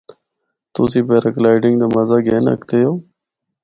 تُسیں 0.73 1.05
پیرا 1.07 1.29
گلائیڈنگ 1.35 1.75
دا 1.81 1.87
مزہ 1.95 2.17
گن 2.25 2.45
ہکدے 2.51 2.79
او۔ 2.85 2.93